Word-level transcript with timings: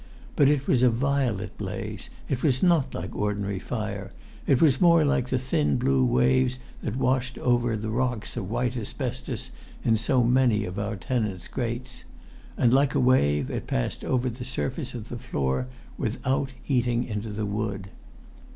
But 0.35 0.49
it 0.49 0.65
was 0.65 0.81
a 0.81 0.89
violet 0.89 1.55
blaze. 1.59 2.09
It 2.27 2.41
was 2.41 2.63
not 2.63 2.95
like 2.95 3.15
ordinary 3.15 3.59
fire. 3.59 4.13
It 4.47 4.59
was 4.59 4.81
more 4.81 5.05
like 5.05 5.29
the 5.29 5.37
thin 5.37 5.77
blue 5.77 6.03
waves 6.03 6.57
that 6.81 6.95
washed 6.95 7.37
over 7.37 7.77
the 7.77 7.91
rocks 7.91 8.35
of 8.35 8.49
white 8.49 8.75
asbestos 8.75 9.51
in 9.85 9.97
so 9.97 10.23
many 10.23 10.65
of 10.65 10.79
our 10.79 10.95
tenants' 10.95 11.47
grates. 11.47 12.03
And 12.57 12.73
like 12.73 12.95
a 12.95 12.99
wave 12.99 13.51
it 13.51 13.67
passed 13.67 14.03
over 14.03 14.27
the 14.27 14.43
surface 14.43 14.95
of 14.95 15.09
the 15.09 15.19
floor, 15.19 15.67
without 15.99 16.51
eating 16.67 17.03
into 17.03 17.29
the 17.29 17.45
wood. 17.45 17.89